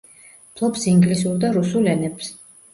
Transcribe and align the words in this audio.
ფლობს 0.55 0.87
ინგლისურ 0.93 1.39
და 1.45 1.53
რუსულ 1.61 1.95
ენებს. 1.95 2.35